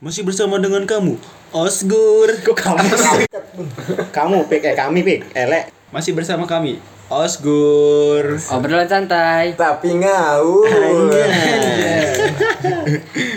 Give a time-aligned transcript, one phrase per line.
[0.00, 1.20] Masih bersama dengan kamu,
[1.52, 2.32] Osgur.
[2.40, 2.88] Kok kamu
[4.08, 5.68] Kamu pik eh kami pik elek.
[5.92, 6.80] Masih bersama kami,
[7.12, 8.40] Osgur.
[8.48, 9.52] Obrolan santai.
[9.60, 10.72] Tapi ngawur.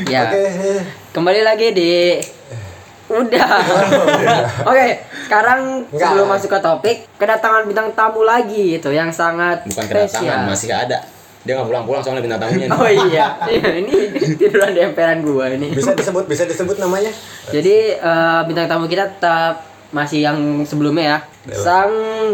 [0.07, 0.31] Ya.
[0.31, 0.43] Oke.
[1.11, 2.15] Kembali lagi di
[3.11, 3.59] Udah.
[4.71, 4.87] Oke,
[5.27, 5.99] sekarang Enggak.
[5.99, 10.23] sebelum masuk ke topik, kedatangan bintang tamu lagi itu yang sangat Bukan spesial.
[10.23, 10.97] kedatangan, masih ada.
[11.43, 12.67] Dia nggak pulang-pulang soalnya bintang tamunya.
[12.71, 13.91] Oh iya, Iya, ini
[14.39, 15.75] tiduran di emperan gua ini.
[15.75, 17.11] Bisa disebut bisa disebut namanya?
[17.51, 21.17] Jadi eh, bintang tamu kita tetap masih yang sebelumnya ya.
[21.53, 21.91] Sang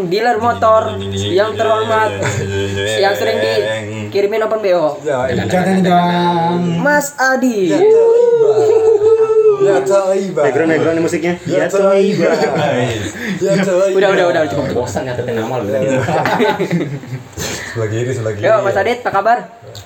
[0.08, 2.22] dealer motor yang terhormat
[3.02, 5.02] yang sering dikirimin open BO.
[5.02, 7.74] Jangan Mas Adi.
[9.60, 10.42] Ya Toiba.
[10.48, 11.36] Background background musiknya.
[11.44, 12.32] Ya Toiba.
[13.44, 13.98] Ya Toiba.
[13.98, 14.86] Udah udah udah cukup.
[14.86, 15.68] Bosan nyatetin nama lu.
[17.80, 18.44] Sebelah kiri, sebelah kiri.
[18.44, 19.38] Yuk Mas Adit, apa kabar?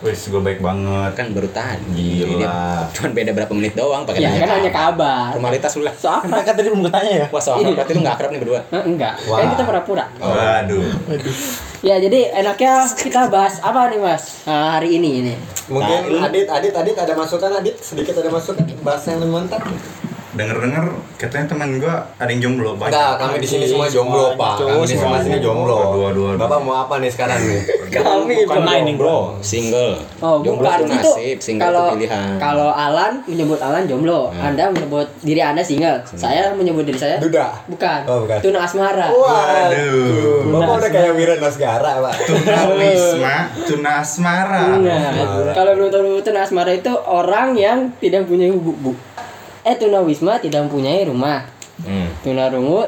[0.02, 1.13] Wis, gue baik banget.
[1.13, 2.25] Kan baru tadi.
[2.25, 2.89] Gila.
[2.89, 5.29] Cuman beda berapa menit doang pakai Ya nanya kan hanya kabar.
[5.38, 5.93] Formalitas lu lah.
[5.93, 6.41] So apa?
[6.41, 7.25] Kan tadi belum bertanya ya?
[7.29, 8.59] Wah, soalnya berarti lu nggak akrab nih berdua.
[8.66, 9.38] Eh, enggak, Wah.
[9.38, 10.05] kan kita pura-pura.
[10.17, 10.89] Waduh.
[11.85, 15.33] Ya jadi enaknya kita bahas apa nih Mas Nah, hari ini ini?
[15.69, 17.78] Mungkin Adit, Adit, Adit ada masukan Adit?
[17.78, 19.61] Sedikit ada masukan bahasa yang lebih mantap.
[20.34, 22.89] Denger-denger katanya teman gue ada yang jomblo banyak.
[22.89, 24.56] Enggak, kami di sini semua jomblo, Pak.
[24.59, 25.78] Kami di semua sini jomblo.
[25.78, 26.40] Aduh, aduh, aduh.
[26.42, 27.62] Bapak mau apa nih sekarang nih?
[27.94, 29.38] Kami Bukan main nih, bro.
[29.40, 30.02] Single.
[30.17, 30.90] Oh, Jomblo bukan itu.
[30.92, 32.30] nasib, single Kalau tuh pilihan.
[32.42, 34.50] kalau Alan menyebut Alan jomblo, Hmm.
[34.50, 36.02] Anda menyebut diri Anda single.
[36.09, 37.53] Saya menyebut diri saya Duda.
[37.68, 38.02] bukan.
[38.06, 38.42] Oh, bukan.
[38.42, 39.08] Tuna asmara.
[39.08, 40.50] Waduh.
[40.50, 42.14] Bapak udah kayak Wira Nasgara, Pak.
[42.25, 44.64] Tuna Wisma, Tuna Asmara.
[44.75, 48.92] Nah, kalau tahu tuna asmara itu orang yang tidak punya bu, bu.
[49.64, 51.47] Eh tuna wisma tidak mempunyai rumah.
[51.81, 52.11] Hmm.
[52.22, 52.86] Tuna rungu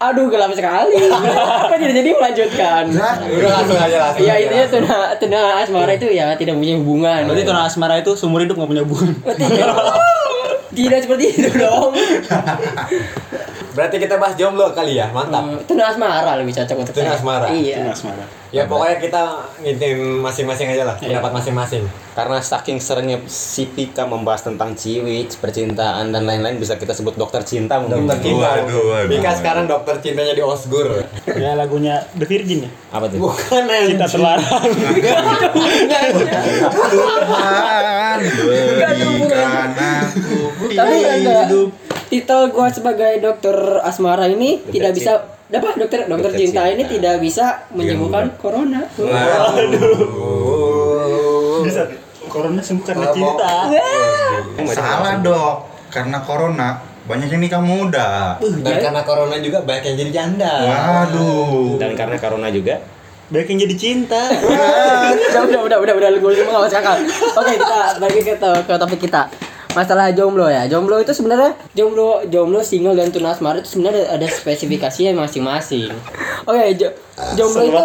[0.00, 0.96] Aduh gelap sekali.
[1.68, 2.88] Kok tidak jadi melanjutkan?
[2.88, 4.24] Udah langsung aja langsung.
[4.24, 7.28] Iya aja, intinya tuna tuna asmara itu ya tidak punya hubungan.
[7.28, 9.12] Berarti Tuna Asmara itu seumur hidup gak punya hubungan.
[9.20, 9.76] Oh, tidak.
[10.80, 11.92] tidak seperti itu dong.
[13.70, 15.46] Berarti kita bahas jomblo kali ya, mantap.
[15.46, 17.18] Hmm, Tuna asmara lebih cocok untuk Tuna saya.
[17.18, 17.46] asmara.
[17.50, 17.76] Iya.
[17.80, 18.24] Tuna Asmara.
[18.50, 19.22] Ya pokoknya kita
[19.62, 21.86] ngintin masing-masing aja lah, pendapat masing-masing.
[22.18, 27.46] Karena saking seringnya si Pika membahas tentang ciwik, percintaan dan lain-lain bisa kita sebut dokter
[27.46, 28.10] cinta mungkin.
[28.10, 28.58] Dokter cinta.
[28.58, 29.06] Waduh, waduh.
[29.06, 30.98] Mika sekarang dokter cintanya di Osgur.
[31.30, 32.70] Ya lagunya The Virgin ya.
[32.90, 33.22] Apa tuh?
[33.22, 34.66] Bukan Cinta terlarang.
[34.66, 35.58] Tuhan berikan aku
[41.46, 41.89] hidup.
[42.10, 45.12] Titel gua sebagai dokter asmara ini tidak bisa
[45.46, 46.74] dapat dokter dokter Dokter cinta, cinta.
[46.74, 48.82] ini tidak bisa menyembuhkan corona.
[50.20, 51.62] Waduh.
[51.62, 51.86] Bisa.
[52.26, 53.66] Corona sembuh karena cinta.
[54.68, 55.54] Salah dok,
[55.88, 56.68] karena corona
[57.02, 58.38] banyak yang nikah muda.
[58.38, 60.52] Dan karena corona juga banyak yang jadi janda.
[60.62, 61.78] Waduh.
[61.78, 62.78] Dan karena corona juga
[63.30, 64.22] Banyak yang jadi cinta.
[64.26, 66.96] udah udah udah udah udah gue semua nggak masuk akal.
[67.36, 69.22] Oke kita balik ke to- ke topik kita.
[69.70, 70.66] Masalah jomblo ya.
[70.66, 75.94] Jomblo itu sebenarnya jomblo jomblo single dan tuna asmara itu sebenarnya ada spesifikasinya masing-masing.
[76.42, 76.94] Oke, jo-
[77.34, 77.80] jomblo itu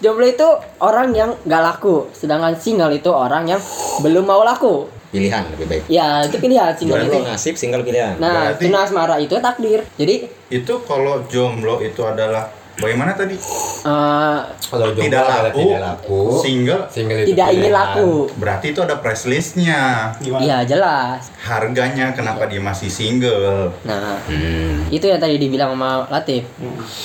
[0.00, 3.60] jomblo itu orang yang gak laku, sedangkan single itu orang yang
[3.98, 4.88] belum mau laku.
[5.08, 5.82] pilihan lebih baik.
[5.88, 7.24] Ya, itu pilihan single Berarti itu.
[7.24, 8.20] nasib single pilihan.
[8.20, 9.80] Nah, Berarti- tuna asmara itu takdir.
[9.96, 13.34] Jadi Itu kalau jomblo itu adalah bagaimana tadi?
[13.34, 16.20] eh, Kalau jomblo Tidak laku, tidak laku.
[16.38, 16.82] single.
[16.88, 18.10] Single itu tidak ingin laku.
[18.34, 20.12] Berarti itu ada price listnya.
[20.20, 21.30] Iya, jelas.
[21.38, 23.72] Harganya kenapa dia masih single?
[23.82, 24.86] Nah, Hmm.
[24.88, 26.44] itu yang tadi dibilang sama Latif.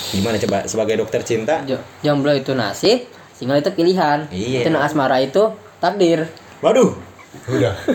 [0.10, 1.64] Gimana coba sebagai dokter cinta?
[1.64, 4.28] Jo- jomblo itu nasib, single itu pilihan.
[4.30, 4.64] Iya.
[4.64, 6.28] Tuna asmara itu takdir.
[6.60, 6.94] Waduh.
[7.48, 7.74] Udah.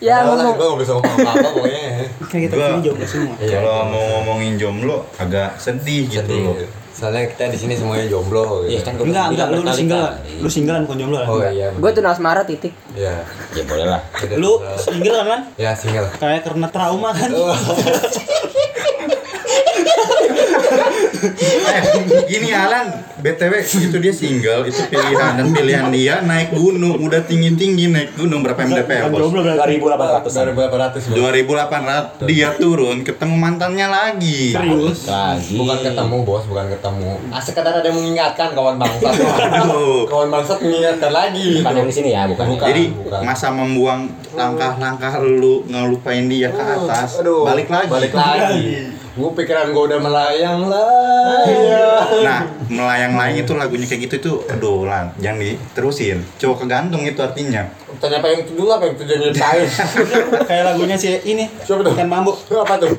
[0.00, 1.82] Ya, ngomong gua nggak bisa ngomong apa-apa pokoknya.
[2.24, 3.36] Kan kita Gua- jomblo semua.
[3.36, 3.52] Iya.
[3.54, 6.40] Kalau mau ngomongin jomblo agak sedih gitu Sedih.
[6.40, 6.56] loh.
[7.00, 8.68] Soalnya kita di sini semuanya jomblo.
[8.68, 8.84] Iya Gitu.
[8.84, 10.04] kan gua Enggak, enggak, lu, lu single.
[10.36, 11.28] Lu single bukan jomblo lah.
[11.32, 11.72] Oh iya.
[11.72, 12.76] gue tuna asmara titik.
[12.92, 13.24] Iya.
[13.56, 14.00] Ya boleh lah.
[14.36, 15.40] Lu single kan, Man?
[15.56, 16.12] Ya single.
[16.20, 17.32] Kayak karena trauma kan.
[21.20, 21.82] eh,
[22.26, 22.86] gini Alan,
[23.20, 28.40] BTW itu dia single, itu pilihan dan pilihan dia naik gunung, udah tinggi-tinggi naik gunung
[28.40, 29.20] berapa mdpl Bukan bos?
[29.20, 29.76] jomblo berarti.
[29.76, 30.40] 2800.
[30.40, 31.02] Dari berapa ratus?
[31.10, 31.16] Bang?
[32.24, 34.56] 2800 dia turun ketemu mantannya lagi.
[34.56, 35.00] Serius.
[35.06, 35.56] Lagi.
[35.56, 37.12] Bukan ketemu bos, bukan ketemu.
[37.28, 39.14] Ah, sekedar ada yang mengingatkan kawan bangsat.
[39.60, 40.08] Aduh.
[40.08, 41.60] kawan bangsat mengingatkan lagi.
[41.60, 42.44] Bukan yang di sini ya, bukan.
[42.56, 42.66] Bukan.
[42.66, 43.20] Jadi bukan.
[43.22, 44.00] masa membuang
[44.32, 47.90] langkah-langkah lu ngelupain dia ke atas, Aduh, balik lagi.
[47.90, 48.64] Balik lagi.
[49.10, 51.42] Gue pikiran gue udah melayang lah.
[52.22, 52.40] Nah,
[52.70, 56.22] melayang-layang itu lagunya kayak gitu itu aduh lan, jangan diterusin.
[56.38, 57.66] Coba kegantung itu artinya.
[57.98, 59.66] Tanya apa yang itu dulu apa yang itu dia nyeritain.
[60.48, 61.50] Kayak lagunya si ini.
[61.66, 61.90] Siapa tuh?
[61.90, 62.32] Ikan bambu.
[62.38, 62.94] Itu apa tuh?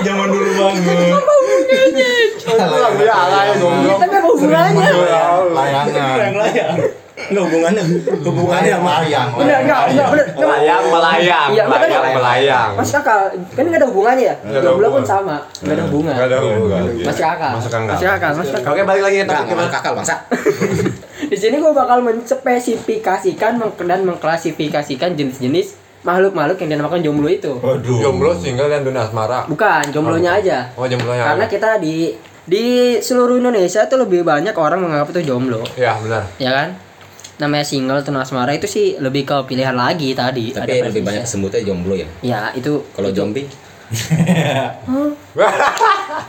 [0.00, 0.98] Zaman dulu banget.
[2.48, 3.98] Lagu ya goblok.
[4.00, 4.88] Tapi apa hubungannya?
[5.52, 6.32] Layangan.
[6.32, 6.76] layang.
[7.28, 7.82] Enggak hubungannya.
[8.24, 9.28] Hubungannya sama layang.
[9.34, 9.80] Bener enggak?
[9.86, 10.28] Enggak enggak.
[10.40, 12.70] Melayang, melayang, Iya, melayang, melayang.
[12.72, 13.20] Mas kakak,
[13.52, 14.34] kan nggak ada hubungannya ya?
[14.40, 16.14] Nggak ada Jomblo pun sama, nggak ada hubungan.
[16.16, 16.82] Nggak ada hubungan.
[17.04, 17.50] Masuk kakak.
[17.52, 17.66] Mas
[18.00, 18.70] kakak, mas kakak.
[18.70, 19.76] Oke, balik lagi ke Enggak, topik enggak gimana?
[19.76, 20.14] kakak bangsa.
[21.30, 25.66] Di sini gue bakal menspesifikasikan dan mengklasifikasikan jenis-jenis
[26.00, 27.52] makhluk-makhluk yang dinamakan jomblo itu.
[27.54, 28.00] Waduh.
[28.00, 29.44] Jomblo, single dan dunia asmara.
[29.44, 30.58] Bukan, jomblonya aja.
[30.74, 31.28] Oh, jomblonya.
[31.28, 32.64] Karena kita di di
[32.98, 36.24] seluruh Indonesia tuh lebih banyak orang menganggap itu jomblo, Ya, benar.
[36.34, 36.68] ya kan?
[37.40, 40.52] Namanya single tuh asmara itu sih lebih ke pilihan lagi tadi.
[40.52, 42.06] Tapi Ada lebih banyak sebutnya jomblo ya.
[42.20, 42.84] Ya itu.
[42.92, 43.48] Kalau zombie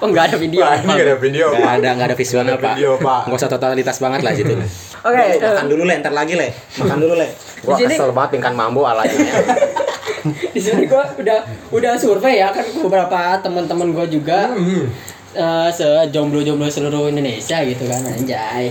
[0.02, 0.62] Oh nggak ada video.
[0.64, 1.78] Wah, ini gak ada video, Enggak Pak.
[1.78, 2.74] ada enggak ada visualnya, Pak.
[2.74, 3.22] video, Pak.
[3.28, 4.54] Enggak usah totalitas banget lah situ.
[5.08, 5.14] Oke.
[5.14, 6.48] Lu eh, makan dulu le, ntar lagi le.
[6.76, 7.28] Makan dulu le.
[7.62, 9.30] Gua Di sini- kesel banget pingkan mambo alaynya.
[10.54, 14.86] di sini gue udah udah survei ya kan beberapa teman-teman gue juga Hmm.
[15.32, 18.70] eh sejomblo-jomblo seluruh Indonesia gitu kan anjay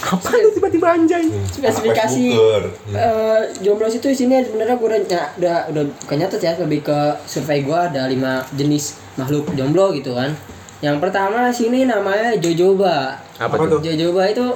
[0.00, 1.24] apa itu tiba-tiba anjay?
[1.52, 2.64] Spesifikasi Facebooker.
[2.96, 6.98] eh jomblo itu di sini sebenarnya gue udah udah udah bukan nyatet ya lebih ke
[7.28, 10.32] survei gue ada lima jenis makhluk jomblo gitu kan.
[10.80, 13.20] Yang pertama sini namanya jojoba.
[13.36, 13.84] Apa tuh?
[13.84, 14.46] jojoba itu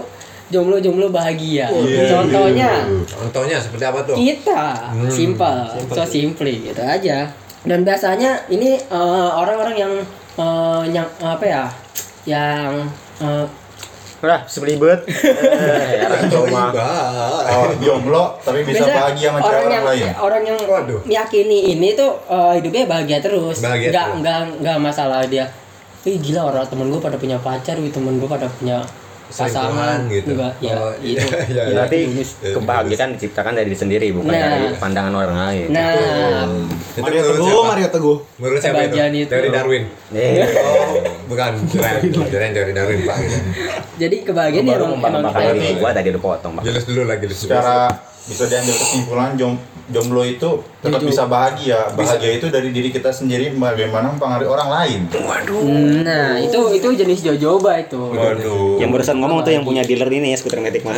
[0.53, 1.69] jomblo-jomblo bahagia.
[1.73, 2.71] Iya, contohnya?
[3.09, 4.17] Contohnya seperti apa tuh?
[4.17, 4.93] kita.
[5.09, 5.61] Simple,
[5.93, 7.29] so simple gitu aja.
[7.65, 9.93] Dan biasanya ini eh, orang-orang yang
[10.37, 11.65] eh, yang apa ya
[12.25, 12.89] yang
[14.25, 15.01] Udah, sebelibet.
[15.55, 16.73] Eh, Coba.
[17.47, 20.05] Oh, jomblo tapi bisa biasanya bahagia sama orang orang yang lain.
[20.17, 21.01] orang yang Waduh.
[21.05, 24.19] meyakini ini tuh eh, hidupnya bahagia terus Bahagia nggak terus.
[24.21, 25.47] nggak nggak masalah dia
[26.03, 28.85] Ih gila orang temen gue pada punya pacar, wih temen gue pada punya
[29.27, 30.37] pasangan gitu.
[30.37, 31.17] Juga, ya Oh, itu.
[31.17, 32.31] iya, iya, Ya, Berarti itu bagus.
[32.55, 34.53] kebahagiaan diciptakan dari diri sendiri bukan Nah.
[34.53, 35.67] dari pandangan orang lain.
[35.71, 35.91] Nah,
[36.93, 37.65] Itu Mario menurut Teguh?
[37.67, 38.19] Mario Teguh.
[38.37, 38.97] Menurut siapa itu?
[39.01, 39.27] itu.
[39.27, 39.83] Teori Darwin.
[40.13, 40.93] Eh, Oh,
[41.35, 41.53] bukan.
[41.75, 42.01] Keren,
[42.31, 43.17] keren teori Darwin, Pak.
[43.19, 43.39] Gitu.
[43.99, 46.63] jadi kebahagiaan baru emang, emang kita diri gua tadi udah potong, Pak.
[46.63, 47.91] Jelas dulu lagi di Secara
[48.25, 49.53] bisa diambil kesimpulan jom,
[49.93, 51.13] jomblo itu tetap Jujur.
[51.13, 51.93] bisa bahagia.
[51.93, 55.01] Bahagia itu dari diri kita sendiri bagaimana mempengaruhi orang lain.
[56.01, 58.01] Nah, itu itu jenis jojoba itu.
[58.01, 58.81] Waduh.
[58.81, 60.97] Yang barusan ngomong tuh yang punya dealer ini ya skuter metik mah.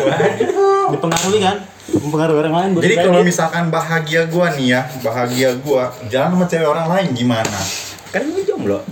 [0.95, 1.57] Dipengaruhi kan?
[1.91, 2.71] Mempengaruhi orang lain.
[2.79, 7.59] Jadi kalau misalkan bahagia gua nih ya, bahagia gua jalan sama cewek orang lain gimana?
[8.15, 8.87] Kan lu jomblo.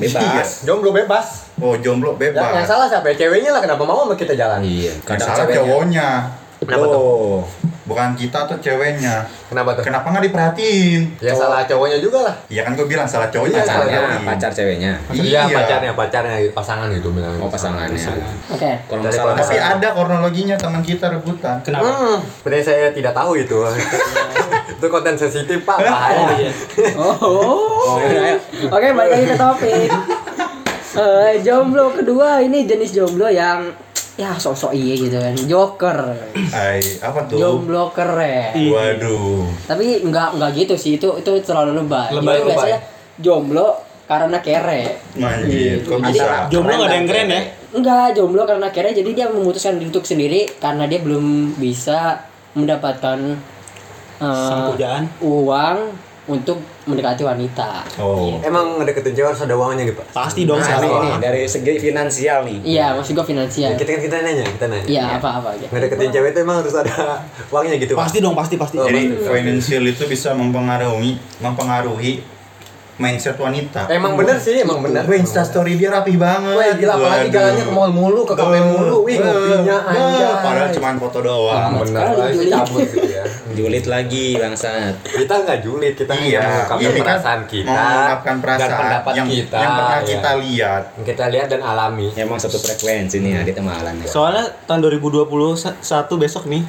[0.00, 0.48] Bebas.
[0.64, 1.26] Jomblo bebas.
[1.56, 2.64] Oh, jomblo Ya, yang bebas.
[2.64, 3.12] salah siapa?
[3.12, 4.64] Ya, Ceweknya lah kenapa mau sama kita jalan?
[4.64, 5.60] Iya, kadang salah ceweknya.
[5.60, 6.08] cowoknya.
[6.60, 7.00] Kenapa tuh?
[7.00, 7.40] Oh,
[7.84, 9.24] bukan kita tuh ceweknya.
[9.48, 9.82] Kenapa tuh?
[9.82, 11.00] Kenapa nggak diperhatiin?
[11.16, 12.34] Ya salah cowoknya juga lah.
[12.48, 13.56] Iya kan gua bilang salah cowoknya.
[13.56, 14.28] Iya, salah salah Pacarnya, cowoknya.
[14.28, 14.92] pacar ceweknya.
[15.10, 17.32] Iya, pacarnya, pacarnya, pasangan gitu bilang.
[17.40, 17.96] Oh, pasangannya.
[18.52, 18.70] Oke.
[18.76, 21.56] Kalau Dari masalah Tapi ada kronologinya teman kita rebutan.
[21.64, 21.88] Kenapa?
[21.88, 22.18] Hmm,
[22.60, 23.56] saya tidak tahu itu.
[24.80, 26.48] itu konten sensitif pak, bahaya.
[26.96, 28.00] Oh.
[28.72, 29.90] Oke, balik lagi ke topik.
[30.96, 33.76] Eh, jomblo kedua ini jenis jomblo yang
[34.16, 35.36] ya sosok iya gitu kan.
[35.36, 35.98] Joker.
[36.48, 37.36] Hai, apa tuh?
[37.36, 38.56] Jomblo keren.
[38.56, 39.52] Waduh.
[39.68, 40.96] Tapi enggak enggak gitu sih.
[40.96, 42.16] Itu itu terlalu lebay.
[42.16, 42.78] Lebay, Itu biasanya
[43.20, 43.68] jomblo
[44.08, 44.82] karena kere.
[45.20, 46.50] Manjir, kok Jadi, bisa?
[46.50, 47.42] Jomblo gak ada yang keren ya?
[47.70, 52.26] Enggak, jomblo karena kere jadi dia memutuskan untuk sendiri karena dia belum bisa
[52.58, 53.38] mendapatkan
[54.20, 55.02] Sang pujaan.
[55.18, 55.78] uang
[56.28, 57.82] untuk mendekati wanita.
[57.98, 58.38] Oh.
[58.38, 60.14] Emang ngedeketin cewek harus ada uangnya gitu pak?
[60.14, 60.86] Pasti dong Nah, salah.
[60.86, 62.58] ini, ini dari segi finansial nih.
[62.62, 63.74] Iya, maksud gue finansial.
[63.74, 64.86] Ya, kita kan kita nanya, kita nanya.
[64.86, 65.66] Iya, apa-apa aja.
[65.66, 68.06] Ngedeketin cewek itu emang harus ada uangnya gitu pak?
[68.06, 68.76] Pasti dong, pasti pasti.
[68.78, 72.22] Oh, Jadi financial itu bisa mempengaruhi mempengaruhi
[73.00, 73.88] mindset wanita.
[73.88, 75.08] Emang bener sih, emang bener.
[75.08, 76.52] Wih, Insta story dia rapih banget.
[76.52, 77.32] Wah gila apalagi Waduh.
[77.32, 78.96] jalannya ke mall mulu, ke kafe mulu.
[79.08, 80.32] Wih ngopinya anjay.
[80.44, 81.72] Padahal cuma foto doang.
[81.80, 82.04] bener
[82.36, 83.24] itu cabut gitu ya.
[83.56, 84.94] Julid lagi bangsat.
[85.00, 89.56] Kita nggak julid, kita Iya, mengungkapkan kan perasaan kita mengungkapkan perasaan dan pendapat yang, kita
[89.56, 90.06] yang pernah ya.
[90.06, 90.82] kita lihat.
[91.00, 92.08] Yang kita lihat dan alami.
[92.14, 94.06] Emang satu frekuensi nih Adit sama Alan ya.
[94.06, 95.80] Soalnya tahun 2021
[96.20, 96.62] besok nih,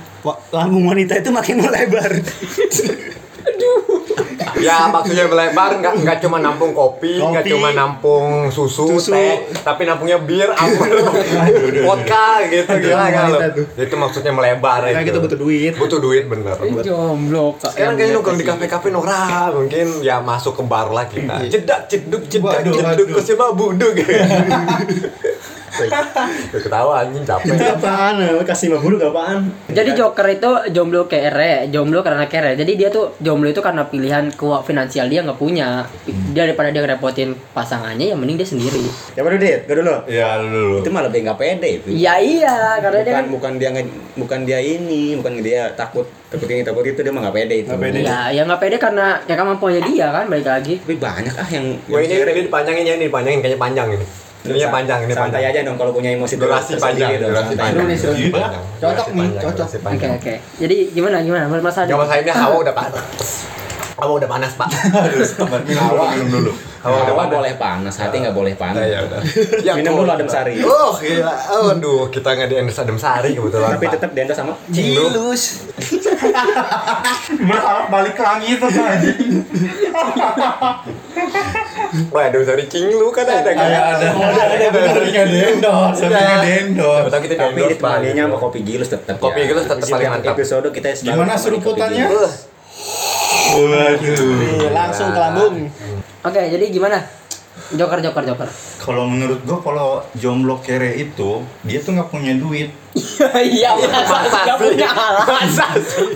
[0.55, 2.11] lambung wanita itu makin melebar.
[4.61, 9.11] Ya maksudnya melebar nggak nggak cuma nampung kopi, nggak cuma nampung susu, Susu.
[9.11, 11.01] teh, tapi nampungnya bir, ambil
[11.81, 13.39] vodka gitu gila kan lo.
[13.73, 15.07] Itu maksudnya melebar Kayak itu.
[15.07, 15.73] gitu butuh duit.
[15.75, 16.55] Butuh duit bener.
[16.81, 17.73] Jomblo kak.
[17.73, 21.41] Sekarang kayaknya nongkrong di kafe-kafe Nora mungkin ya masuk ke bar lah kita.
[21.45, 23.17] Jedak ceduk jedak Waduh, ceduk waduh.
[23.17, 23.93] ke sebab buduk.
[26.51, 27.55] Ketawa anjing capek.
[27.71, 28.15] Apaan?
[28.43, 29.39] Kasih 50 apaan?
[29.67, 32.53] Jadi Joker itu jomblo kere, jomblo karena kere.
[32.53, 35.87] Jadi dia tuh jomblo itu karena pilihan keuangan finansial dia nggak punya.
[36.31, 38.83] Dia daripada dia ngerepotin pasangannya, yang mending dia sendiri.
[39.13, 39.95] Ya baru Dit, gue dulu.
[40.05, 40.79] Ya lu.
[40.79, 41.87] Itu malah lebih nggak pede itu.
[41.89, 46.03] Iya iya, karena dia bukan kan bukan dia nge- bukan dia ini bukan dia takut
[46.27, 47.99] takut ini takut itu dia mah nggak pede itu Nggak pede.
[48.01, 50.75] ya ya nggak pede karena ya kemampuannya dia kan balik lagi.
[50.77, 54.05] tapi banyak ah yang Wah yang ini ini dipanjangin ya, ini dipanjangin kayaknya panjang ini.
[54.41, 55.53] Ini panjang, ini santai panjang.
[55.53, 57.85] aja dong kalau punya emosi Durasi panjang, durasi panjang.
[57.85, 58.33] Durasi.
[58.81, 59.67] Cocok nih, cocok.
[59.85, 60.33] Oke oke.
[60.57, 61.93] Jadi gimana gimana menurut Mas Adi?
[61.93, 63.60] Gak masalah ini hawa udah panas.
[64.01, 64.65] Hawa udah panas pak.
[65.69, 66.51] Minum dulu, minum dulu.
[66.81, 67.31] Hawa udah Hawa panas.
[67.31, 69.19] boleh panas hati nggak boleh panas Nah, ya udah.
[69.77, 71.33] minum dulu adem sari Oh gila.
[71.69, 73.69] Aduh, kita nggak di endorse adem sari kebetulan.
[73.71, 75.43] tapi tetap diantar sama Cilus.
[77.39, 78.67] Berharap balik lagi itu.
[82.09, 83.61] Wah, adem sari king lu kan ada kan?
[83.61, 86.19] Ada ada ada ada tapi nggak diendorse, tapi Iya.
[86.19, 87.03] nggak diendorse.
[87.05, 89.47] Betul kita di tapi endorse, ditemaninya sama kopi gilus tetap Kopi ya.
[89.47, 90.33] Gilus tetap Di paling mantap.
[90.33, 92.05] episode kita Gimana kopi seruputannya?
[93.57, 94.31] Waduh.
[94.37, 95.67] Nih, langsung ke lambung.
[96.21, 97.01] Oke, jadi gimana?
[97.71, 98.49] Joker Joker Joker.
[98.83, 102.71] Kalau menurut gua kalau jomblo kere itu dia tuh nggak punya duit.
[103.31, 105.27] Iya, masa nggak punya alat.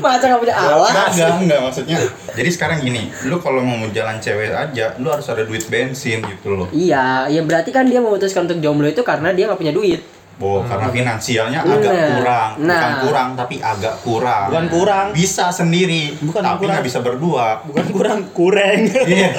[0.04, 0.92] Masa nggak punya alat?
[1.12, 1.98] Enggak, enggak maksudnya.
[2.36, 6.56] Jadi sekarang gini, lu kalau mau jalan cewek aja, lu harus ada duit bensin gitu
[6.56, 6.68] loh.
[6.76, 10.04] Iya, ya berarti kan dia memutuskan untuk jomblo itu karena dia nggak punya duit.
[10.36, 12.50] Oh, karena finansialnya agak Nah, kurang.
[12.60, 13.00] Bukan nah.
[13.00, 14.46] kurang, tapi agak kurang.
[14.52, 15.06] Bukan kurang.
[15.16, 16.74] Bisa sendiri, Bukan tapi kurang.
[16.76, 17.64] nggak bisa berdua.
[17.64, 18.80] Bukan kurang, kurang.
[18.92, 19.32] Iya.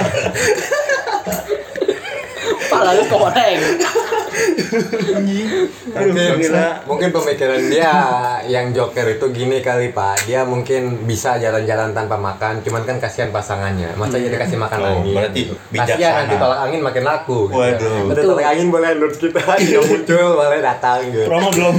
[2.67, 3.61] Pala lu koreng.
[5.87, 6.69] Mungkin, Gila.
[6.85, 7.93] mungkin pemikiran dia
[8.45, 10.26] yang Joker itu gini kali Pak.
[10.26, 13.95] Dia mungkin bisa jalan-jalan tanpa makan, cuman kan kasihan pasangannya.
[13.95, 15.12] Masa dia dikasih makan Oh, lagi?
[15.12, 17.38] berarti Kasihan nanti tolak angin makin laku.
[17.47, 17.57] gitu.
[17.57, 17.93] Waduh.
[18.02, 18.31] Nanti Betul.
[18.31, 21.25] tolak angin boleh endorse kita, dia muncul boleh datang gitu.
[21.26, 21.75] Promo belum?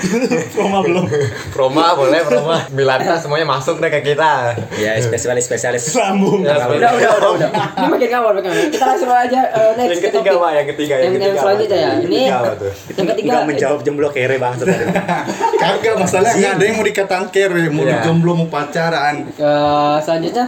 [0.54, 1.04] Promo belum?
[1.50, 2.56] Proma boleh, proma.
[2.70, 4.54] Milanta semuanya masuk deh ke kita.
[4.76, 6.42] ya spesialis spesialis Lambung.
[6.42, 7.50] Ya, Udah, udah, udah, udah.
[7.76, 8.34] Ini makin ngawur.
[8.68, 10.30] Kita langsung aja eh, next Yang ke ketiga.
[10.36, 11.40] Pak, yang ketiga, Yang, yang yang ketiga.
[11.40, 11.90] selanjutnya ya.
[11.98, 12.20] Yang Ini
[12.92, 13.28] yang ketiga.
[13.30, 14.84] nggak menjawab jomblo kere banget tadi
[15.56, 18.00] Kagak masalahnya nggak ada yang mau dikatakan kere, mau Iya.
[18.02, 19.16] jomblo mau pacaran.
[19.28, 20.46] Eh, selanjutnya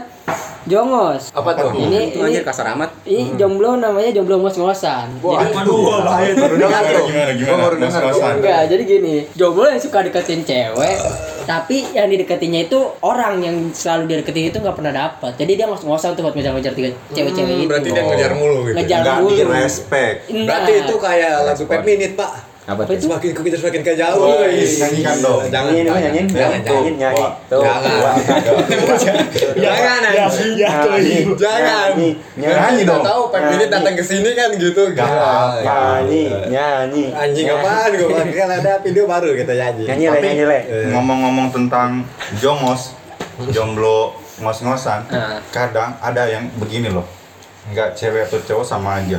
[0.69, 1.33] Jongos.
[1.33, 1.73] Apa tuh?
[1.73, 5.19] Ini itu ini anjir kasar amat ini jomblo namanya jomblo ngos-ngosan.
[5.19, 6.43] Wah, Jadi Aduh, bahaya tuh.
[6.45, 7.05] baru dengar tuh.
[7.09, 7.61] Gimana, gimana?
[7.65, 8.01] Baru dengar.
[8.05, 8.33] Ngos-ngosan.
[8.39, 10.97] Enggak, jadi gini, jomblo yang suka deketin cewek,
[11.43, 15.33] tapi yang dideketinnya itu orang yang selalu dideketin itu nggak pernah dapat.
[15.35, 17.67] Jadi dia ngos-ngosan tuh buat ngejar-ngejar tiga cewek-cewek itu.
[17.67, 18.77] Berarti dia ngejar mulu gitu.
[18.77, 19.33] Ngejar Nggak mulu.
[19.33, 20.17] di respect.
[20.29, 22.33] Berarti itu kayak lagu Pep Minute, Pak.
[22.69, 23.09] Apa tuh itu?
[23.09, 24.21] Semakin ku kejar semakin ke jauh.
[24.21, 24.61] Oh, Wih.
[24.77, 25.41] nyanyikan dong.
[25.49, 26.01] Jangan nyanyiin jangan.
[26.05, 28.15] nyanyiin Jangan, nyanyiin nyanyi tuh Jangan.
[29.57, 30.01] Jangan.
[31.33, 31.89] Jangan.
[31.97, 33.01] nyanyi Nyanyi dong.
[33.01, 34.83] Tahu Pep Minute datang ke sini kan gitu.
[34.93, 35.65] Jangan.
[35.65, 39.85] nyanyi nyanyi Anjing apaan gue kan ada video baru kita nyanyi.
[39.89, 40.59] nyanyi le Tapi nyanyi le
[40.93, 42.05] ngomong-ngomong tentang
[42.37, 42.93] jongos,
[43.49, 45.43] jomblo ngos-ngosan, Ah.
[45.51, 47.03] kadang ada yang begini loh.
[47.69, 49.19] Nggak cewek atau cowok sama aja.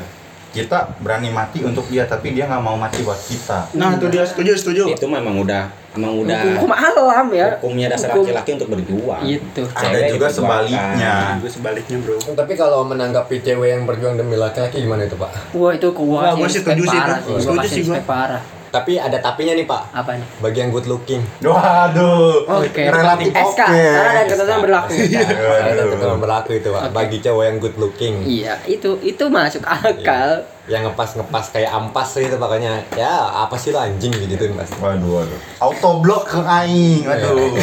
[0.49, 3.69] Kita berani mati untuk dia, tapi dia nggak mau mati buat kita.
[3.77, 4.83] Nah, itu dia setuju, setuju.
[4.97, 7.57] itu memang udah memang udah hukum alam ya.
[7.57, 8.29] hukumnya dasar Hukum.
[8.29, 9.61] laki-laki untuk berjuang Itu.
[9.73, 11.41] Ada juga sebaliknya.
[11.41, 12.17] Gue sebaliknya, Bro.
[12.37, 15.53] Tapi kalau menanggapi cewek yang berjuang demi laki-laki gimana itu, Pak?
[15.57, 16.99] Wah itu kasih gua setuju sih
[17.41, 17.93] Setuju sih gua.
[17.97, 18.41] respect parah.
[18.69, 19.81] Tapi ada tapinya nih, Pak.
[19.91, 20.27] Apa nih?
[20.39, 21.21] Bagi yang good looking.
[21.41, 22.45] Waduh.
[22.61, 22.85] Oke.
[22.85, 23.61] Relatif SK.
[23.65, 23.81] oke.
[23.81, 24.91] Karena ada ketentuan berlaku.
[24.93, 26.83] Ada ketentuan berlaku itu, Pak.
[26.93, 28.15] Bagi cowok yang good looking.
[28.29, 30.45] Iya, itu itu masuk akal.
[30.69, 33.09] Yang ngepas-ngepas kayak ampas gitu makanya ya
[33.43, 34.77] apa sih lo anjing gitu pasti.
[34.77, 35.39] Waduh, waduh.
[35.59, 37.01] Autoblok ke aing.
[37.03, 37.57] Waduh.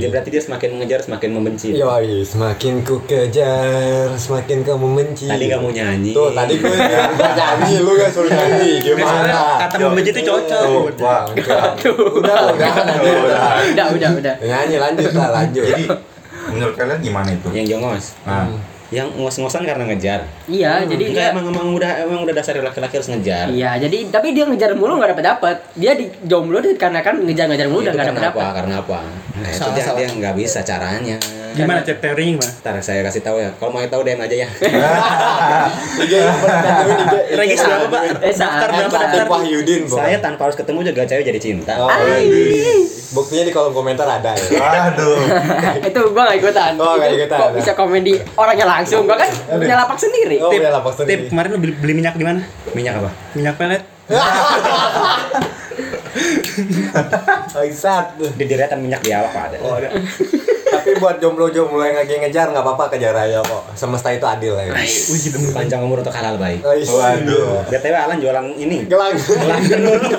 [0.00, 5.28] dia berarti dia semakin mengejar semakin membenci Yoi, semakin ku kejar, semakin kamu membenci.
[5.28, 8.80] tadi kamu nyanyi Tuh, tadi gue nyanyi, lu gak suruh nyanyi.
[8.80, 9.68] Gimana?
[9.68, 10.64] Kata membenci itu cocok.
[10.96, 12.40] Udah, udah, udah.
[13.70, 14.34] Udah, udah, udah.
[14.40, 15.64] Nyanyi lanjut lah, lanjut.
[15.68, 15.84] Jadi
[16.50, 17.48] menurut kalian gimana itu?
[17.52, 18.48] yang jongos Nah,
[18.90, 22.98] yang ngos-ngosan karena ngejar Iya, jadi enggak dia emang emang udah emang udah dasar laki-laki
[22.98, 25.56] harus ngejar Iya, jadi tapi dia ngejar mulu nggak dapat dapat.
[25.78, 28.54] Dia di jomblo dia karena kan ngejar-ngejar mulu nggak karena dapat apa dapat.
[28.58, 28.98] karena apa
[29.38, 29.98] nah, itu Salah, dia salah.
[29.98, 31.16] dia nggak bisa caranya
[31.50, 32.52] Gimana cek teorinya gimana?
[32.60, 33.50] Ntar saya kasih tahu ya.
[33.54, 34.48] Kalau mau tahu DM aja ya.
[37.32, 38.02] Regis berapa, Pak?
[38.20, 39.26] Eh, saat- Daftar berapa daftar?
[39.26, 41.74] Wahyudin, saya tanpa harus ketemu juga cewek jadi cinta.
[41.76, 41.90] Oh,
[43.10, 44.46] Buktinya di kolom komentar ada ya.
[44.54, 45.18] Waduh.
[45.90, 46.72] itu gua gak ikutan.
[46.78, 47.38] Oh, nggak Itu ikutan.
[47.40, 49.02] Kok bisa komen di orangnya langsung?
[49.02, 50.38] Gua kan punya lapak sendiri.
[50.38, 51.26] Oh, Tip, ya lapak tip, sendiri.
[51.26, 52.40] kemarin lu beli, beli minyak di mana?
[52.70, 53.10] Minyak apa?
[53.34, 53.82] Minyak pelet.
[57.50, 58.06] Bangsat.
[58.38, 59.56] Di deretan minyak di awak Pak, ada.
[59.62, 59.88] Oh, ada.
[60.80, 63.68] Tapi buat jomblo-jomblo yang lagi ngejar nggak apa-apa kejar aja kok.
[63.76, 64.72] Semesta itu adil ya.
[65.52, 66.64] Panjang umur untuk halal baik.
[66.64, 67.68] Waduh.
[67.68, 68.88] BTW Alan jualan ini.
[68.88, 69.12] Gelang.
[69.12, 70.00] Gelang tenun.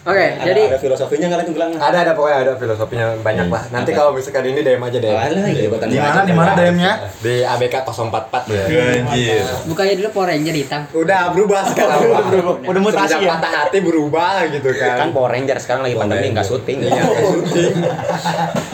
[0.00, 1.70] Oke, Ada- jadi ada filosofinya nggak itu gelang?
[1.76, 3.62] Ada ada pokoknya ada filosofinya banyak lah.
[3.68, 5.12] Nanti kalau misalkan ini DM aja DM.
[5.12, 6.92] Alah, kelibatan Di mana di mana DM-nya?
[7.20, 8.64] Di ABK 044 ya.
[9.06, 9.44] Anjir.
[9.68, 10.82] bukannya dulu Power Ranger hitam.
[10.96, 12.00] Udah berubah sekarang.
[12.00, 12.24] Pak.
[12.64, 13.28] Udah mutasi ya?
[13.28, 14.96] patah hati berubah gitu kan.
[15.04, 16.78] Kan Power Ranger sekarang lagi pandemi nggak syuting.
[16.80, 17.72] Iya, nggak syuting.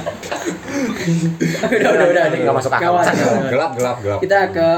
[0.86, 2.24] udah, udah, udah.
[2.34, 2.92] Nggak masuk akal.
[3.50, 4.18] Gelap gelap gelap.
[4.22, 4.68] Kita ke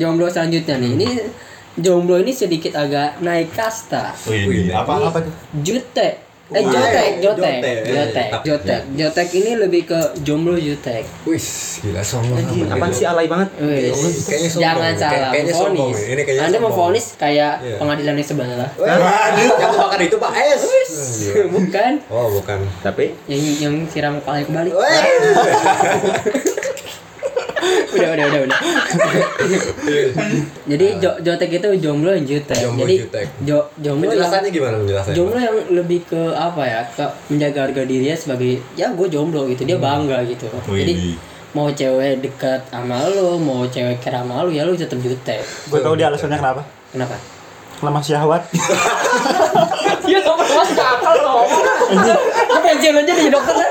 [0.00, 0.90] jomblo selanjutnya nih.
[0.96, 1.08] Ini
[1.78, 4.16] jomblo ini sedikit agak naik kasta.
[4.26, 5.34] Wih, apa apa tuh?
[5.60, 6.23] Jutek.
[6.46, 7.56] Eh jotek, jotek,
[7.88, 11.00] jotek, jotek, jotek ini lebih ke jomblo jutek.
[11.24, 11.40] Wih,
[11.80, 12.36] gila sombong.
[12.68, 13.48] Apaan sih alay banget?
[13.56, 13.88] Wih,
[14.20, 14.60] Kayaknya sombong.
[14.60, 16.04] jangan Kayak- salah kayaknya sombong ya.
[16.04, 16.68] Ini kayaknya Anda sombong.
[16.68, 17.76] memvonis kayak Iya.
[17.80, 18.68] pengadilan yang sebelah.
[18.76, 20.62] Yang bakar itu Pak Es.
[21.48, 22.58] Bukan Oh, bukan.
[22.82, 24.72] Tapi yang yang siram kepalanya kebalik.
[27.94, 28.58] udah, udah, udah, udah.
[30.70, 32.58] Jadi jo jotek itu jomblo yang jutek.
[32.58, 33.26] Jomblo Jadi jutek.
[33.42, 35.14] jo jomblo yang Penjelasannya gimana penjelasannya?
[35.14, 39.62] jomblo yang lebih ke apa ya ke menjaga harga dirinya sebagai ya gue jomblo gitu
[39.62, 40.82] dia bangga gitu Wih.
[40.82, 40.92] jadi
[41.52, 45.78] mau cewek dekat sama lo mau cewek kira sama lo ya lo tetap jutek Gue
[45.78, 46.62] tau dia alasannya kenapa.
[46.90, 47.16] kenapa
[47.76, 48.42] Lemah syahwat.
[50.04, 51.44] Iya pernah masuk akal lo
[52.46, 53.70] Gue pensiun aja jadi dokter kan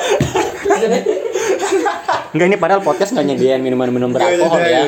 [2.33, 4.83] enggak ini padahal podcast nggak nyediain minuman-minum Nggak, beralkohol nggak, ya.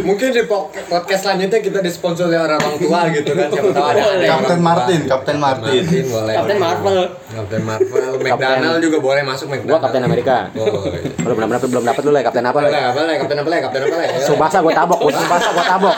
[0.00, 3.48] Mungkin di po- podcast selanjutnya kita disponsori oleh orang tua gitu kan.
[3.48, 4.26] Siapa tahu ada ada.
[4.26, 5.82] Kapten Martin, Kapten Martin.
[5.82, 6.34] Martin boleh.
[6.34, 8.04] Kapten Marvel Kapten Marvel.
[8.16, 9.76] McDonald juga boleh masuk McDonald.
[9.76, 10.36] Gua Kapten Amerika.
[10.56, 11.00] Oh, iya.
[11.20, 12.58] Belum belum dapet belum dapet lu lah Kapten apa?
[12.58, 12.82] Boleh, Le?
[12.96, 13.62] boleh, Kapten apa lagi?
[13.62, 14.16] Kapten apa lagi?
[14.24, 15.96] Subasa gua tabok, Subasa gua tabok.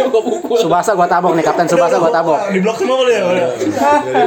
[0.00, 2.38] Gue pukul Subasa gua tabok nih, Kapten Subasa gua tabok.
[2.50, 3.22] Di blok semua boleh ya?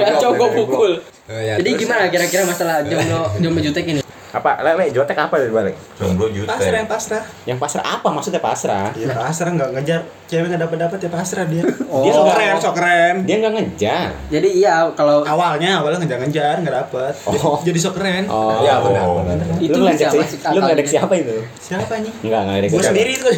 [0.08, 0.92] Kacau gue pukul
[1.24, 4.03] Oh, ya, Jadi gimana kira-kira masalah jomblo jomblo jutek ini?
[4.34, 4.66] Apa?
[4.66, 5.76] Le, le, jotek apa dari balik?
[5.94, 6.50] Jomblo jutek.
[6.50, 7.24] Pasrah yang pasrah.
[7.46, 8.90] Yang pasrah apa maksudnya pasrah?
[8.98, 11.62] Ya pasrah nggak ngejar cewek nggak dapat dapat ya pasrah dia.
[11.94, 12.02] Oh.
[12.02, 13.16] Dia sok keren, sok keren.
[13.30, 14.10] Dia nggak ngejar.
[14.34, 17.14] Jadi iya kalau Awalnya awalnya ngejar ngejar nggak dapat.
[17.30, 17.62] Oh.
[17.62, 18.26] Jadi sok keren.
[18.26, 18.66] Oh.
[18.66, 19.38] Iya, benar, benar.
[19.62, 20.18] itu lu bisa sih?
[20.18, 20.62] masuk Lu akal.
[20.66, 21.36] ngeledek siapa itu?
[21.62, 22.14] Siapa nih?
[22.26, 22.90] Enggak, ngeledek Gue siapa.
[22.90, 23.30] sendiri itu.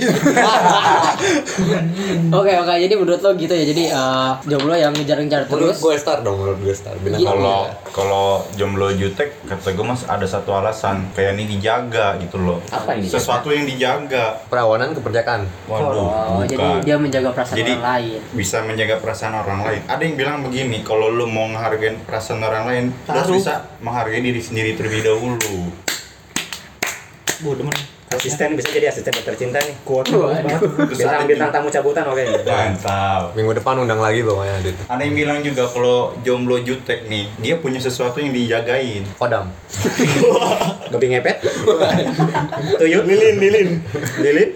[2.32, 5.96] Oke oke jadi menurut lo gitu ya jadi eh, jomblo yang ngejar-ngejar Menurut terus gue
[5.98, 6.96] star dong, menurut gue star.
[7.00, 7.30] Bintang Iya.
[7.32, 7.60] Kalau
[7.96, 12.60] kalau jomblo jutek kata gue mas ada satu alasan kayak ini dijaga gitu loh.
[12.68, 13.08] Apa ini?
[13.08, 14.36] Sesuatu yang dijaga.
[14.52, 15.48] perawanan keperjakaan.
[15.72, 16.52] Waduh, oh bukan.
[16.52, 19.82] jadi dia menjaga perasaan Jadi, orang lain bisa menjaga perasaan orang lain.
[19.88, 24.44] Ada yang bilang begini, kalau lu mau menghargai perasaan orang lain, harus bisa menghargai diri
[24.44, 25.72] sendiri terlebih dahulu.
[27.40, 27.75] Bodoh demen.
[28.16, 29.76] Asisten bisa jadi asisten dokter cinta nih.
[29.84, 30.60] Kuat banget.
[30.88, 32.24] Bintang yang bintang tamu cabutan oke.
[32.42, 33.36] Mantap.
[33.36, 34.76] Minggu depan undang lagi pokoknya Adit.
[34.88, 39.04] Ada yang bilang juga kalau jomblo jutek nih, dia punya sesuatu yang dijagain.
[39.16, 39.52] Kodam.
[40.92, 41.38] Gebi ngepet.
[42.80, 43.04] Tuyul.
[43.06, 43.70] Lilin, lilin.
[44.18, 44.50] Lilin.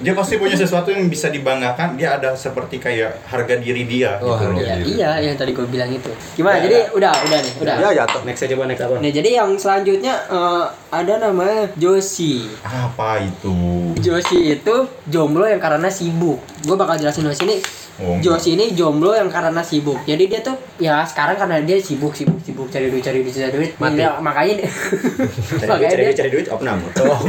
[0.00, 1.94] Dia pasti punya sesuatu yang bisa dibanggakan.
[1.94, 4.56] Dia ada seperti kayak harga diri dia Oh, gitu loh.
[4.56, 7.74] harga iya iya yang tadi gue bilang itu gimana Ya, jadi udah udah nih udah
[7.76, 8.20] Ya jatuh.
[8.24, 8.94] Next aja coba next apa?
[8.96, 10.64] Nah, jadi yang selanjutnya eh,
[10.96, 12.46] ada namanya Joshi.
[12.60, 13.54] Apa itu?
[13.96, 16.38] Joshi itu jomblo yang karena sibuk.
[16.60, 17.56] Gue bakal jelasin di sini.
[17.94, 18.18] Oh.
[18.18, 20.02] Joshi ini jomblo yang karena sibuk.
[20.02, 23.50] Jadi dia tuh ya sekarang karena dia sibuk sibuk sibuk cari duit cari duit cari
[23.50, 23.70] duit.
[23.76, 23.96] Mati.
[23.96, 24.68] Dia- makanya dia,
[25.60, 26.78] Cari duit, makanya cari dia duit, cari duit, opnam.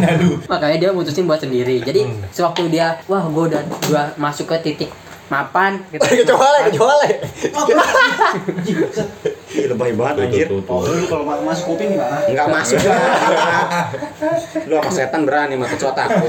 [0.51, 1.79] makanya dia mutusin buat sendiri.
[1.79, 2.21] Jadi Hmm.
[2.29, 4.89] sewaktu dia wah gue udah gua masuk ke titik
[5.25, 6.05] mapan gitu.
[6.23, 7.09] Kecuali, kecuali.
[9.55, 10.45] Ih, lebay banget anjir.
[10.45, 10.91] Tuh, tuh, tuh.
[10.93, 12.19] lu kalau masuk kuping gimana?
[12.23, 12.99] Enggak masuk lah.
[14.67, 16.27] Lu sama setan berani kecoa takut.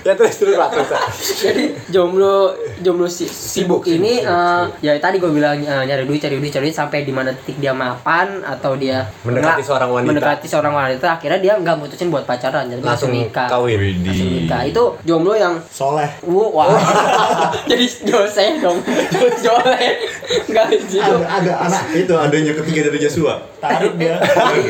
[0.00, 0.88] Ya terus terus lah terus.
[0.88, 1.04] lah.
[1.12, 6.40] Jadi jomblo jomblo si- sibuk ini eh, ya tadi gue bilang eh, nyari duit cari
[6.40, 10.08] duit cari duit sampai di mana titik dia mapan atau dia Mendekati seorang wanita.
[10.08, 13.76] mendekati seorang wanita akhirnya dia nggak mutusin buat pacaran jadi langsung, Langsung nikah kawin.
[14.00, 16.16] langsung nikah itu jomblo yang Soleh.
[16.24, 16.72] Wah
[17.68, 18.80] jadi jose dong
[19.12, 19.84] jose
[20.28, 23.34] nggak gitu Ada, ada anak itu adanya ketiga dari Joshua.
[23.58, 24.20] Tarik dia.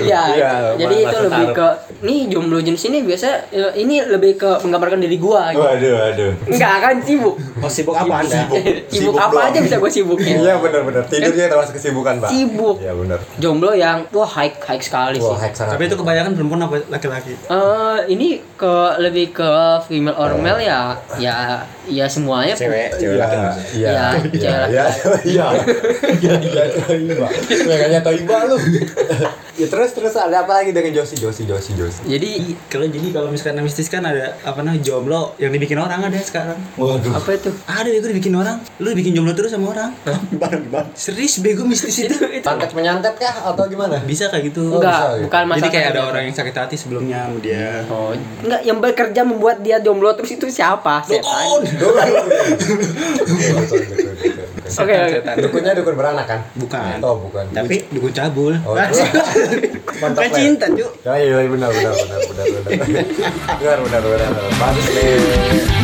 [0.00, 1.54] Iya, Iya, jadi itu lebih taruh.
[1.54, 1.68] ke
[2.00, 5.60] nih jomblo jenis ini biasa eh, ini lebih ke menggambarkan diri gua gitu.
[5.60, 6.32] Waduh, waduh.
[6.46, 7.34] Enggak akan sibuk.
[7.58, 8.32] Oh sibuk apa anda?
[8.38, 9.48] Sibuk, Sibuk apa doang.
[9.48, 10.34] aja bisa gue sibukin.
[10.38, 11.02] Iya benar-benar.
[11.04, 12.28] Tidurnya termasuk kesibukan, Pak.
[12.30, 12.76] Sibuk.
[12.78, 13.18] Iya benar.
[13.36, 15.52] Jomblo yang wah high high sekali Wah, sih.
[15.52, 15.74] sangat.
[15.74, 17.34] Tapi itu kebanyakan perempuan apa laki-laki?
[17.34, 19.50] Eh ini ke lebih ke
[19.84, 23.68] female or male ya ya ya semuanya Cewek, cewek laki maksudnya.
[23.74, 24.06] Iya.
[24.68, 24.84] Iya,
[25.24, 25.46] Iya.
[25.54, 25.66] Cewek
[26.18, 26.34] Iya.
[26.40, 26.40] Iya.
[26.40, 26.64] Iya.
[27.88, 28.00] Iya.
[28.02, 28.02] Toiba.
[28.02, 28.56] Toiba lu.
[29.58, 33.34] ya terus terus ada apa lagi dengan Josi Josi Josi Josi Jadi Kalau jadi kalau
[33.34, 36.58] misalkan mistis kan ada apa namanya jomblo yang dibikin orang ada sekarang.
[36.78, 37.10] Waduh.
[37.10, 37.50] apa itu?
[37.66, 38.62] Ada itu dibikin orang.
[38.78, 39.90] Lu dibikin jomblo terus sama orang.
[40.30, 40.88] Gimana gimana?
[40.94, 42.14] Serius bego mistis itu.
[42.44, 43.98] Santet menyantet kah atau gimana?
[44.06, 44.78] Bisa kayak gitu.
[44.78, 45.58] Enggak, bisa, bukan masalah.
[45.58, 47.82] Jadi kayak ada orang yang sakit hati sebelumnya sama dia.
[47.90, 51.02] Oh, enggak yang bekerja membuat dia jomblo terus itu siapa?
[51.02, 51.66] Setan.
[54.68, 54.92] Oke.
[54.92, 55.40] Okay.
[55.40, 56.40] Dukunnya dukun beranak kan?
[56.60, 56.96] Bukan.
[57.00, 57.44] Oh, bukan.
[57.56, 58.54] Tapi dukun cabul.
[58.68, 58.76] Oh,
[59.98, 60.20] Mantap.
[60.28, 60.90] Kan cinta, Cuk.
[61.02, 63.04] Ya, iya benar benar benar benar benar.
[63.58, 64.30] Benar benar benar.
[64.60, 65.77] Bagus nih.